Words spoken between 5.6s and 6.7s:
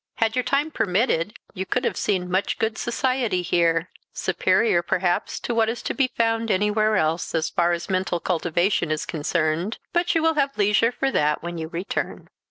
is to be found